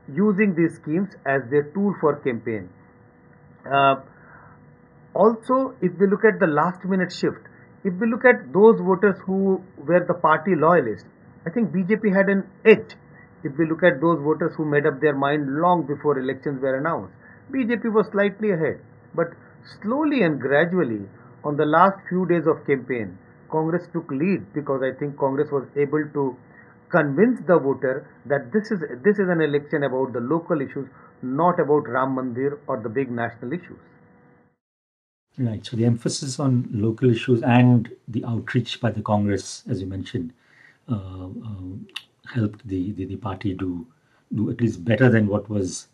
using 0.08 0.54
these 0.54 0.74
schemes 0.76 1.10
as 1.26 1.42
their 1.50 1.64
tool 1.74 1.94
for 2.00 2.16
campaign. 2.16 2.68
Uh, 3.70 3.96
also, 5.14 5.74
if 5.80 5.92
we 5.98 6.06
look 6.06 6.24
at 6.24 6.40
the 6.40 6.46
last 6.46 6.84
minute 6.84 7.12
shift, 7.12 7.40
if 7.84 7.94
we 8.00 8.08
look 8.08 8.24
at 8.24 8.52
those 8.52 8.80
voters 8.80 9.16
who 9.26 9.62
were 9.76 10.04
the 10.06 10.14
party 10.14 10.54
loyalists, 10.54 11.08
I 11.46 11.50
think 11.50 11.70
BJP 11.70 12.14
had 12.14 12.28
an 12.28 12.44
edge. 12.64 12.94
If 13.42 13.58
we 13.58 13.68
look 13.68 13.82
at 13.82 14.00
those 14.00 14.20
voters 14.22 14.54
who 14.56 14.64
made 14.64 14.86
up 14.86 15.00
their 15.00 15.14
mind 15.14 15.60
long 15.60 15.86
before 15.86 16.18
elections 16.18 16.62
were 16.62 16.78
announced, 16.78 17.12
BJP 17.50 17.92
was 17.92 18.06
slightly 18.12 18.52
ahead, 18.52 18.80
but 19.14 19.32
slowly 19.82 20.22
and 20.22 20.40
gradually, 20.40 21.08
on 21.44 21.56
the 21.56 21.66
last 21.66 21.98
few 22.08 22.24
days 22.26 22.46
of 22.46 22.64
campaign, 22.66 23.18
Congress 23.50 23.86
took 23.92 24.10
lead 24.10 24.52
because 24.54 24.80
I 24.82 24.96
think 24.98 25.18
Congress 25.18 25.50
was 25.50 25.66
able 25.76 26.04
to 26.14 26.36
convince 26.92 27.40
the 27.46 27.58
voter 27.58 28.08
that 28.26 28.52
this 28.52 28.70
is 28.70 28.80
this 29.04 29.18
is 29.18 29.28
an 29.28 29.40
election 29.40 29.82
about 29.82 30.12
the 30.12 30.20
local 30.20 30.60
issues, 30.60 30.88
not 31.22 31.58
about 31.58 31.88
Ram 31.88 32.14
Mandir 32.16 32.58
or 32.66 32.80
the 32.82 32.88
big 32.88 33.10
national 33.10 33.52
issues. 33.52 33.78
Right. 35.38 35.64
So 35.64 35.76
the 35.76 35.86
emphasis 35.86 36.38
on 36.38 36.68
local 36.70 37.10
issues 37.10 37.42
and 37.42 37.90
the 38.06 38.24
outreach 38.26 38.80
by 38.80 38.90
the 38.90 39.00
Congress, 39.00 39.62
as 39.68 39.80
you 39.80 39.86
mentioned, 39.86 40.34
uh, 40.90 41.28
uh, 41.50 41.72
helped 42.34 42.68
the, 42.68 42.92
the, 42.92 43.06
the 43.06 43.16
party 43.16 43.54
do 43.54 43.86
do 44.34 44.50
at 44.50 44.60
least 44.60 44.84
better 44.84 45.08
than 45.08 45.26
what 45.28 45.48
was 45.48 45.88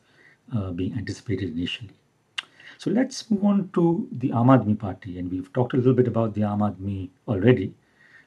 uh, 0.55 0.71
being 0.73 0.93
anticipated 0.95 1.53
initially. 1.53 1.91
So 2.79 2.91
let's 2.91 3.29
move 3.31 3.45
on 3.45 3.71
to 3.75 4.09
the 4.13 4.31
Aam 4.31 4.47
Aadmi 4.57 4.79
Party, 4.79 5.19
and 5.19 5.31
we've 5.31 5.53
talked 5.53 5.75
a 5.75 5.77
little 5.77 5.95
bit 5.95 6.07
about 6.07 6.35
the 6.35 6.43
Aam 6.43 6.61
Aadmi 6.61 7.11
already. 7.27 7.75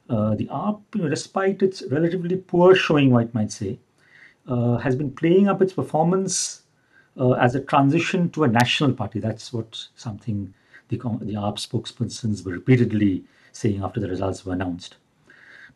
Uh, 0.10 0.36
the 0.36 0.48
AAP, 0.48 0.82
you 0.96 1.02
know, 1.04 1.10
despite 1.10 1.62
its 1.62 1.84
relatively 1.90 2.36
poor 2.36 2.76
showing, 2.76 3.12
one 3.12 3.30
might 3.34 3.52
say, 3.52 3.80
uh, 4.48 4.78
has 4.78 4.96
been 4.96 5.12
playing 5.12 5.48
up 5.48 5.62
its 5.62 5.74
performance 5.74 6.64
uh, 7.18 7.32
as 7.34 7.56
a 7.56 7.62
transition 7.62 8.30
to 8.32 8.44
a 8.44 8.48
national 8.48 8.94
party. 8.94 9.20
That's 9.20 9.54
what 9.54 9.88
something 9.96 10.54
the, 10.90 10.98
the 10.98 11.34
AAP 11.34 11.66
spokespersons 11.66 12.46
were 12.46 12.54
repeatedly 12.54 13.24
saying 13.54 13.84
after 13.84 14.00
the 14.00 14.10
results 14.10 14.46
were 14.46 14.54
announced. 14.54 14.98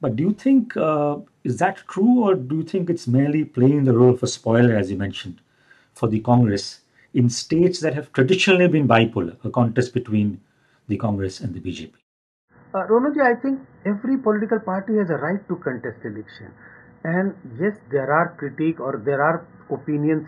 But 0.02 0.18
do 0.18 0.24
you 0.24 0.34
think, 0.34 0.76
uh, 0.76 1.18
is 1.46 1.58
that 1.58 1.78
true, 1.88 2.24
or 2.24 2.36
do 2.36 2.58
you 2.58 2.64
think 2.64 2.90
it's 2.90 3.08
merely 3.08 3.46
playing 3.46 3.86
the 3.86 3.98
role 3.98 4.14
of 4.14 4.24
a 4.24 4.28
spoiler, 4.28 4.76
as 4.76 4.92
you 4.92 4.98
mentioned? 4.98 5.40
for 5.96 6.10
the 6.10 6.20
Congress 6.20 6.82
in 7.14 7.30
states 7.30 7.80
that 7.80 7.96
have 7.96 8.12
traditionally 8.12 8.68
been 8.68 8.88
bipolar, 8.88 9.38
a 9.44 9.50
contest 9.50 9.94
between 9.94 10.42
the 10.88 10.98
Congress 10.98 11.40
and 11.40 11.54
the 11.54 11.62
BJP? 11.62 12.05
Uh, 12.76 12.86
Ronojoy, 12.88 13.24
I 13.24 13.36
think 13.42 13.62
every 13.86 14.18
political 14.18 14.60
party 14.60 14.98
has 14.98 15.10
a 15.10 15.16
right 15.16 15.40
to 15.48 15.56
contest 15.64 16.04
election. 16.04 16.52
And 17.06 17.34
yes, 17.58 17.78
there 17.90 18.12
are 18.12 18.36
critique 18.38 18.82
or 18.82 19.02
there 19.06 19.22
are 19.24 19.48
opinions 19.72 20.28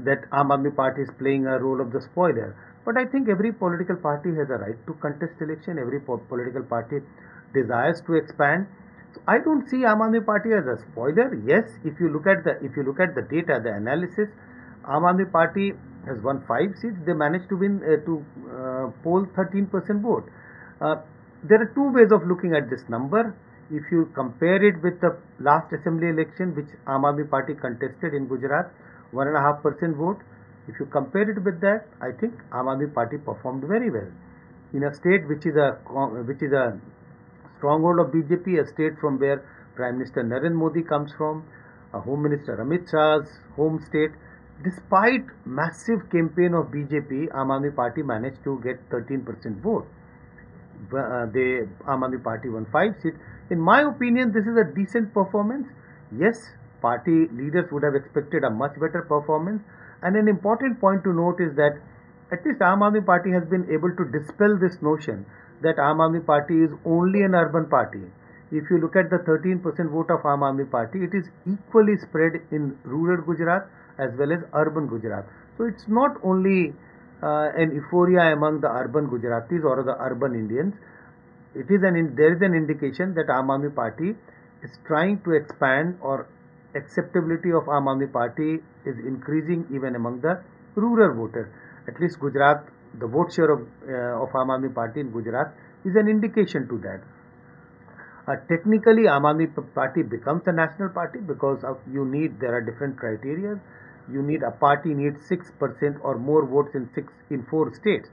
that 0.00 0.28
Aam 0.32 0.50
Aadmi 0.50 0.74
Party 0.74 1.02
is 1.02 1.10
playing 1.20 1.46
a 1.46 1.58
role 1.60 1.80
of 1.80 1.92
the 1.92 2.00
spoiler. 2.00 2.56
But 2.84 2.96
I 2.96 3.04
think 3.04 3.28
every 3.28 3.52
political 3.52 3.94
party 3.94 4.30
has 4.30 4.50
a 4.50 4.58
right 4.58 4.78
to 4.88 4.94
contest 4.94 5.40
election. 5.40 5.78
Every 5.78 6.00
po- 6.00 6.18
political 6.28 6.64
party 6.64 6.98
desires 7.54 8.00
to 8.08 8.14
expand. 8.14 8.66
So 9.14 9.20
I 9.28 9.38
don't 9.38 9.68
see 9.68 9.86
Aam 9.92 10.02
Aadmi 10.02 10.26
Party 10.26 10.50
as 10.54 10.66
a 10.66 10.82
spoiler. 10.90 11.32
Yes, 11.46 11.70
if 11.84 12.00
you 12.00 12.08
look 12.10 12.26
at 12.26 12.42
the 12.42 12.58
if 12.64 12.74
you 12.76 12.82
look 12.82 12.98
at 12.98 13.14
the 13.14 13.22
data, 13.22 13.60
the 13.62 13.70
analysis, 13.72 14.26
Aam 14.82 15.06
Aadmi 15.12 15.30
Party 15.30 15.74
has 16.06 16.18
won 16.24 16.42
five 16.48 16.74
seats. 16.80 16.98
They 17.06 17.12
managed 17.12 17.48
to 17.50 17.56
win 17.56 17.78
uh, 17.86 18.02
to 18.08 18.24
uh, 18.50 18.90
poll 19.04 19.26
13% 19.38 20.02
vote. 20.02 20.26
Uh, 20.80 20.96
there 21.44 21.60
are 21.62 21.72
two 21.74 21.92
ways 21.92 22.10
of 22.12 22.26
looking 22.26 22.54
at 22.54 22.70
this 22.70 22.82
number. 22.88 23.36
If 23.70 23.84
you 23.92 24.10
compare 24.14 24.64
it 24.64 24.82
with 24.82 25.00
the 25.00 25.18
last 25.38 25.72
assembly 25.72 26.08
election, 26.08 26.54
which 26.54 26.68
Aam 26.86 27.04
Aadmi 27.04 27.28
Party 27.28 27.54
contested 27.54 28.14
in 28.14 28.26
Gujarat, 28.26 28.72
one 29.10 29.28
and 29.28 29.36
a 29.36 29.40
half 29.40 29.62
percent 29.62 29.96
vote. 29.96 30.18
If 30.68 30.74
you 30.80 30.86
compare 30.86 31.30
it 31.30 31.42
with 31.44 31.60
that, 31.60 31.86
I 32.00 32.12
think 32.18 32.34
Aam 32.52 32.66
Aadmi 32.72 32.92
Party 32.94 33.18
performed 33.18 33.64
very 33.64 33.90
well 33.90 34.08
in 34.72 34.84
a 34.84 34.94
state 34.94 35.26
which 35.28 35.46
is 35.46 35.56
a 35.56 35.78
which 36.26 36.42
is 36.42 36.52
a 36.52 36.78
stronghold 37.56 38.00
of 38.00 38.12
BJP, 38.12 38.60
a 38.60 38.66
state 38.66 38.98
from 39.00 39.18
where 39.18 39.44
Prime 39.76 39.98
Minister 39.98 40.22
Narendra 40.22 40.54
Modi 40.54 40.82
comes 40.82 41.12
from, 41.16 41.44
a 41.94 42.00
Home 42.00 42.22
Minister 42.22 42.56
Amit 42.56 42.90
Shah's 42.90 43.28
home 43.56 43.80
state 43.86 44.10
despite 44.64 45.24
massive 45.46 46.10
campaign 46.10 46.52
of 46.52 46.66
BJP, 46.66 47.28
Aam 47.30 47.48
Aadmi 47.54 47.74
Party 47.74 48.02
managed 48.02 48.42
to 48.44 48.60
get 48.62 48.88
13% 48.90 49.60
vote. 49.62 49.86
Uh, 50.92 51.26
they 51.26 51.66
Aam 51.86 52.22
Party 52.22 52.48
won 52.48 52.66
five 52.72 52.94
seats. 53.02 53.16
In 53.50 53.58
my 53.58 53.82
opinion, 53.82 54.32
this 54.32 54.46
is 54.46 54.56
a 54.56 54.64
decent 54.64 55.12
performance. 55.12 55.66
Yes, 56.16 56.38
party 56.80 57.28
leaders 57.32 57.70
would 57.72 57.82
have 57.82 57.94
expected 57.94 58.44
a 58.44 58.50
much 58.50 58.74
better 58.74 59.04
performance. 59.08 59.62
And 60.02 60.16
an 60.16 60.28
important 60.28 60.80
point 60.80 61.02
to 61.04 61.12
note 61.12 61.40
is 61.40 61.56
that 61.56 61.80
at 62.30 62.44
least 62.44 62.60
Aam 62.60 63.04
Party 63.04 63.30
has 63.32 63.44
been 63.46 63.66
able 63.70 63.94
to 63.96 64.04
dispel 64.04 64.56
this 64.58 64.80
notion 64.82 65.26
that 65.62 65.76
Aam 65.76 66.24
Party 66.24 66.62
is 66.62 66.70
only 66.84 67.22
an 67.22 67.34
urban 67.34 67.68
party. 67.68 68.02
If 68.50 68.70
you 68.70 68.78
look 68.78 68.96
at 68.96 69.10
the 69.10 69.18
13% 69.18 69.62
vote 69.90 70.10
of 70.10 70.22
Aam 70.22 70.70
Party, 70.70 71.04
it 71.04 71.14
is 71.14 71.28
equally 71.46 71.96
spread 71.98 72.40
in 72.50 72.78
rural 72.84 73.22
Gujarat 73.22 73.68
as 73.98 74.10
well 74.18 74.32
as 74.32 74.40
urban 74.54 74.86
Gujarat. 74.86 75.26
So 75.56 75.64
it's 75.64 75.88
not 75.88 76.16
only 76.22 76.74
uh, 77.22 77.50
an 77.56 77.74
euphoria 77.74 78.32
among 78.32 78.60
the 78.60 78.68
urban 78.68 79.08
Gujaratis 79.08 79.64
or 79.64 79.82
the 79.82 79.96
urban 79.98 80.34
Indians. 80.34 80.74
It 81.54 81.70
is 81.70 81.82
an 81.82 82.14
there 82.14 82.34
is 82.34 82.42
an 82.42 82.54
indication 82.54 83.14
that 83.14 83.26
Aam 83.26 83.48
Aadmi 83.48 83.74
Party 83.74 84.14
is 84.62 84.70
trying 84.86 85.20
to 85.24 85.32
expand 85.32 85.98
or 86.00 86.28
acceptability 86.74 87.50
of 87.50 87.64
Aam 87.64 87.88
Aadmi 87.90 88.12
Party 88.12 88.58
is 88.84 88.96
increasing 89.06 89.66
even 89.74 89.96
among 89.96 90.20
the 90.20 90.42
rural 90.76 91.14
voters. 91.14 91.48
at 91.88 91.98
least 92.00 92.20
Gujarat, 92.20 92.68
the 93.00 93.06
vote 93.06 93.32
share 93.32 93.50
of, 93.50 93.60
uh, 93.88 94.22
of 94.22 94.28
Aam 94.30 94.52
Aadmi 94.54 94.74
Party 94.74 95.00
in 95.00 95.10
Gujarat 95.10 95.54
is 95.84 95.96
an 95.96 96.08
indication 96.08 96.68
to 96.68 96.78
that. 96.78 97.00
Uh, 98.28 98.36
technically, 98.48 99.04
Aam 99.04 99.24
Aadmi 99.24 99.48
Party 99.74 100.02
becomes 100.02 100.42
a 100.46 100.52
national 100.52 100.90
party 100.90 101.18
because 101.18 101.64
of, 101.64 101.78
you 101.90 102.04
need 102.04 102.38
there 102.40 102.54
are 102.54 102.60
different 102.60 102.98
criteria. 102.98 103.58
You 104.10 104.22
need 104.22 104.42
a 104.42 104.50
party 104.50 104.94
needs 104.94 105.26
six 105.26 105.50
percent 105.58 105.96
or 106.02 106.18
more 106.18 106.46
votes 106.46 106.74
in 106.74 106.88
six 106.94 107.12
in 107.30 107.44
four 107.50 107.74
states, 107.74 108.08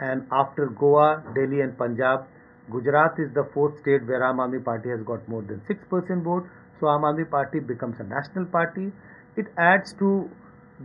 and 0.00 0.26
after 0.30 0.66
Goa, 0.66 1.22
Delhi, 1.34 1.60
and 1.62 1.76
Punjab, 1.76 2.26
Gujarat 2.70 3.18
is 3.18 3.32
the 3.32 3.48
fourth 3.54 3.78
state 3.80 4.06
where 4.06 4.20
Aam 4.20 4.36
Aadmi 4.36 4.62
Party 4.62 4.90
has 4.90 5.02
got 5.02 5.26
more 5.28 5.42
than 5.42 5.62
six 5.66 5.82
percent 5.88 6.22
vote. 6.22 6.44
So 6.80 6.86
Aam 6.86 7.02
Aadmi 7.02 7.30
Party 7.30 7.60
becomes 7.60 7.96
a 7.98 8.04
national 8.04 8.44
party. 8.46 8.92
It 9.36 9.46
adds 9.56 9.94
to 9.94 10.30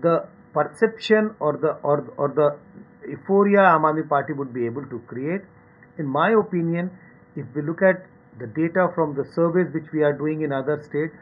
the 0.02 0.28
perception 0.54 1.36
or 1.40 1.58
the 1.58 1.74
or, 1.84 2.14
or 2.18 2.30
the 2.30 2.58
euphoria 3.10 3.60
Aam 3.60 3.82
Aadmi 3.82 4.08
Party 4.08 4.34
would 4.34 4.54
be 4.54 4.66
able 4.66 4.86
to 4.86 5.00
create. 5.08 5.42
In 5.98 6.08
my 6.08 6.32
opinion, 6.32 6.90
if 7.36 7.46
we 7.54 7.62
look 7.62 7.82
at 7.82 8.06
the 8.40 8.48
data 8.48 8.88
from 8.96 9.14
the 9.14 9.26
surveys 9.36 9.74
which 9.74 9.92
we 9.94 10.04
are 10.04 10.14
doing 10.14 10.42
in 10.42 10.52
other 10.52 10.82
states, 10.82 11.14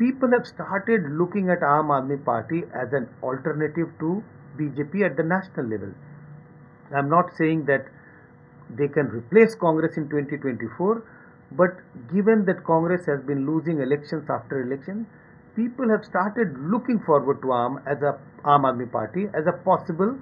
people 0.00 0.30
have 0.32 0.46
started 0.46 1.08
looking 1.20 1.50
at 1.50 1.60
Aam 1.60 1.92
Aadmi 1.94 2.24
Party 2.24 2.62
as 2.82 2.92
an 2.98 3.06
alternative 3.22 3.88
to 4.00 4.24
BJP 4.58 5.04
at 5.04 5.16
the 5.16 5.22
national 5.22 5.66
level. 5.66 5.92
I'm 6.96 7.10
not 7.10 7.36
saying 7.36 7.66
that 7.66 7.84
they 8.78 8.88
can 8.88 9.08
replace 9.08 9.54
Congress 9.54 9.98
in 9.98 10.08
2024, 10.08 11.04
but 11.52 11.76
given 12.14 12.46
that 12.46 12.64
Congress 12.64 13.04
has 13.06 13.20
been 13.22 13.46
losing 13.46 13.80
elections 13.80 14.30
after 14.30 14.62
election, 14.62 15.06
people 15.54 15.90
have 15.90 16.04
started 16.04 16.56
looking 16.58 16.98
forward 17.00 17.42
to 17.42 17.48
Aam 17.48 17.82
as 17.86 18.00
a 18.00 18.16
Aam 18.44 18.64
Aadmi 18.70 18.90
Party 18.90 19.26
as 19.34 19.46
a 19.46 19.52
possible 19.52 20.16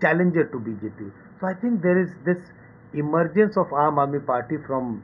challenger 0.00 0.44
to 0.44 0.58
BJP. 0.58 1.10
So 1.40 1.46
I 1.48 1.54
think 1.54 1.82
there 1.82 2.00
is 2.00 2.10
this 2.24 2.38
emergence 2.94 3.56
of 3.56 3.66
Aam 3.84 3.98
Aadmi 4.04 4.24
Party 4.24 4.56
from 4.66 5.02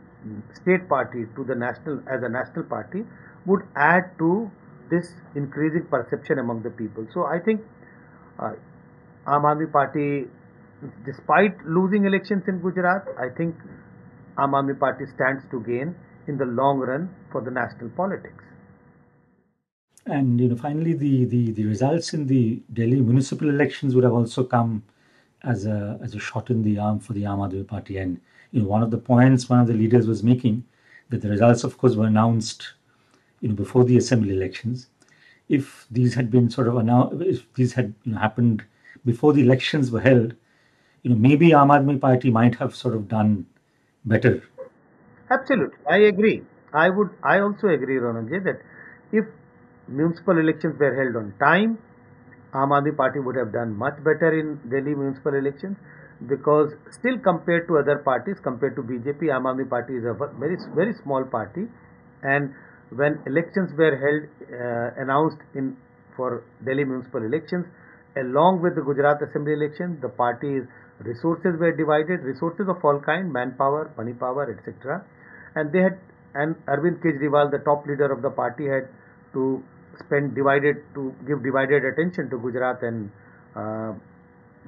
state 0.55 0.89
party 0.89 1.27
to 1.37 1.45
the 1.45 1.55
national 1.55 2.01
as 2.09 2.23
a 2.23 2.29
national 2.29 2.65
party 2.65 3.05
would 3.47 3.63
add 3.77 4.17
to 4.19 4.51
this 4.91 5.13
increasing 5.35 5.87
perception 5.91 6.39
among 6.39 6.63
the 6.63 6.71
people. 6.71 7.07
So 7.13 7.25
I 7.27 7.39
think 7.39 7.61
uh, 8.39 8.53
Aam 9.27 9.45
Aadmi 9.45 9.73
Party, 9.73 10.27
despite 11.05 11.57
losing 11.67 12.05
elections 12.05 12.45
in 12.47 12.61
Gujarat, 12.61 13.07
I 13.19 13.29
think 13.37 13.55
Aam 14.39 14.53
Aadmi 14.53 14.79
Party 14.79 15.05
stands 15.15 15.45
to 15.51 15.61
gain 15.61 15.95
in 16.27 16.39
the 16.39 16.45
long 16.45 16.79
run 16.79 17.15
for 17.33 17.41
the 17.41 17.51
national 17.51 17.91
politics. 17.91 18.45
And 20.07 20.41
you 20.41 20.49
know, 20.49 20.57
finally, 20.57 20.93
the, 20.93 21.25
the, 21.25 21.53
the 21.53 21.65
results 21.65 22.13
in 22.13 22.27
the 22.27 22.63
Delhi 22.73 23.01
municipal 23.01 23.49
elections 23.49 23.95
would 23.95 24.05
have 24.05 24.13
also 24.13 24.45
come 24.45 24.83
as 25.43 25.67
a 25.67 25.99
as 26.03 26.15
a 26.15 26.19
shot 26.19 26.51
in 26.51 26.63
the 26.63 26.79
arm 26.79 26.99
for 27.01 27.13
the 27.13 27.23
Aam 27.23 27.39
Aadmi 27.39 27.67
Party. 27.67 27.97
And 27.97 28.21
you 28.51 28.61
know, 28.61 28.69
one 28.69 28.83
of 28.83 28.91
the 28.91 28.99
points 28.99 29.49
one 29.49 29.61
of 29.61 29.67
the 29.67 29.75
leaders 29.75 30.07
was 30.07 30.23
making 30.23 30.65
that 31.09 31.23
the 31.23 31.29
results, 31.31 31.65
of 31.65 31.79
course, 31.79 31.97
were 31.97 32.07
announced 32.07 32.75
you 33.45 33.51
know 33.51 33.55
before 33.55 33.85
the 33.85 33.99
assembly 33.99 34.35
elections. 34.35 34.89
If 35.57 35.87
these 35.91 36.15
had 36.15 36.31
been 36.31 36.49
sort 36.49 36.69
of 36.69 36.77
announced, 36.77 37.23
if 37.23 37.53
these 37.53 37.75
had 37.75 37.93
you 38.05 38.13
know, 38.13 38.19
happened 38.19 38.65
before 39.05 39.35
the 39.35 39.43
elections 39.43 39.91
were 39.91 40.01
held, 40.01 40.35
you 41.03 41.11
know, 41.11 41.17
maybe 41.17 41.51
Aam 41.51 41.73
Aadmi 41.77 42.01
Party 42.01 42.31
might 42.31 42.55
have 42.55 42.75
sort 42.75 42.95
of 42.95 43.07
done 43.09 43.45
better. 44.07 44.43
Absolutely, 45.31 45.79
I 45.91 45.99
agree. 46.13 46.43
I 46.73 46.89
would, 46.89 47.11
I 47.23 47.41
also 47.41 47.69
agree, 47.69 47.99
Ronojoy, 47.99 48.43
that 48.45 48.63
if 49.13 49.27
municipal 49.87 50.39
elections 50.39 50.81
were 50.81 50.95
held 51.03 51.23
on 51.23 51.35
time, 51.39 51.79
Aam 52.55 52.73
Aadmi 52.79 52.97
Party 52.97 53.21
would 53.21 53.37
have 53.37 53.53
done 53.53 53.77
much 53.77 54.03
better 54.11 54.33
in 54.41 54.59
Delhi 54.71 54.95
municipal 54.95 55.35
elections 55.35 55.77
because 56.27 56.73
still 56.91 57.19
compared 57.19 57.69
to 57.69 57.77
other 57.77 57.99
parties, 57.99 58.41
compared 58.43 58.77
to 58.77 58.83
BJP, 58.83 59.25
Aam 59.39 59.51
Aadmi 59.53 59.69
Party 59.69 59.97
is 59.97 60.05
a 60.05 60.15
very 60.15 60.57
very 60.75 60.95
small 61.03 61.25
party, 61.25 61.67
and 62.23 62.55
when 62.97 63.21
elections 63.27 63.71
were 63.77 63.95
held 63.97 64.25
uh, 64.53 65.03
announced 65.03 65.43
in 65.55 65.77
for 66.17 66.45
Delhi 66.65 66.85
municipal 66.85 67.25
elections, 67.25 67.67
along 68.17 68.63
with 68.63 68.77
the 68.77 68.83
Gujarat 68.83 69.19
Assembly 69.23 69.55
election, 69.55 69.99
the 70.01 70.09
party's 70.09 70.63
resources 71.01 71.59
were 71.59 71.75
divided, 71.75 72.23
resources 72.23 72.67
of 72.69 72.79
all 72.85 73.01
kind, 73.01 73.33
manpower, 73.33 73.91
money 73.97 74.13
power, 74.13 74.47
etc. 74.47 75.05
And 75.57 75.73
they 75.73 75.81
had, 75.81 75.99
and 76.35 76.55
Arvind 76.67 77.03
Kejriwal, 77.03 77.51
the 77.51 77.59
top 77.59 77.87
leader 77.87 78.13
of 78.13 78.23
the 78.23 78.31
party, 78.31 78.67
had 78.67 78.89
to 79.33 79.63
spend 79.99 80.35
divided 80.35 80.77
to 80.95 81.15
give 81.27 81.43
divided 81.43 81.85
attention 81.85 82.31
to 82.31 82.39
Gujarat 82.39 82.83
and 82.83 83.11
uh, 83.55 83.93